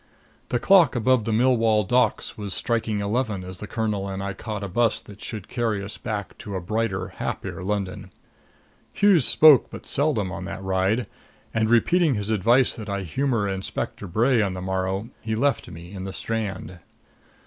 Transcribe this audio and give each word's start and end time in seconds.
The 0.49 0.57
clock 0.57 0.95
above 0.95 1.25
the 1.25 1.31
Millwall 1.31 1.83
Docks 1.87 2.35
was 2.35 2.55
striking 2.55 3.01
eleven 3.01 3.43
as 3.43 3.59
the 3.59 3.67
colonel 3.67 4.09
and 4.09 4.23
I 4.23 4.33
caught 4.33 4.63
a 4.63 4.67
bus 4.67 4.99
that 4.99 5.21
should 5.21 5.47
carry 5.47 5.83
us 5.83 5.99
back 5.99 6.35
to 6.39 6.55
a 6.55 6.59
brighter, 6.59 7.09
happier 7.09 7.61
London. 7.63 8.09
Hughes 8.93 9.25
spoke 9.27 9.69
but 9.69 9.85
seldom 9.85 10.31
on 10.31 10.45
that 10.45 10.63
ride; 10.63 11.05
and, 11.53 11.69
repeating 11.69 12.15
his 12.15 12.31
advice 12.31 12.75
that 12.75 12.89
I 12.89 13.03
humor 13.03 13.47
Inspector 13.47 14.07
Bray 14.07 14.41
on 14.41 14.53
the 14.55 14.59
morrow, 14.61 15.09
he 15.21 15.35
left 15.35 15.69
me 15.69 15.91
in 15.93 16.05
the 16.05 16.13
Strand. 16.13 16.79